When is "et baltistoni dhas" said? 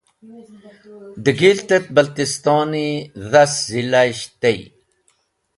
1.77-3.53